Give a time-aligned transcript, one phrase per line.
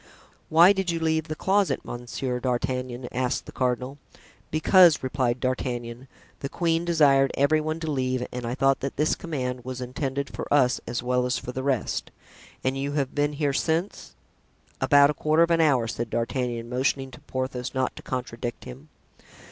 [0.49, 3.99] "Why did you leave the closet, Monsieur d'Artagnan?" asked the cardinal.
[4.49, 6.07] "Because," replied D'Artagnan,
[6.39, 10.27] "the queen desired every one to leave and I thought that this command was intended
[10.27, 12.09] for us as well as for the rest."
[12.63, 14.15] "And you have been here since——"
[14.81, 18.89] "About a quarter of an hour," said D'Artagnan, motioning to Porthos not to contradict him.